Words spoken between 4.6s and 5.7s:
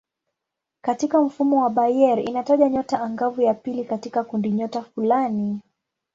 fulani.